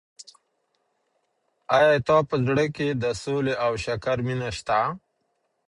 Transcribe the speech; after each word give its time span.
ایا 1.75 1.89
ستا 2.01 2.17
په 2.29 2.35
زړه 2.47 2.65
کي 2.75 2.87
د 3.03 3.05
سولي 3.21 3.53
او 3.65 3.71
شکر 3.83 4.17
مینه 4.27 4.49
سته؟ 4.57 4.79